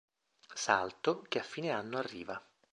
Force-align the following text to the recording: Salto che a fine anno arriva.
Salto 0.55 1.21
che 1.29 1.37
a 1.37 1.43
fine 1.43 1.69
anno 1.69 1.99
arriva. 1.99 2.43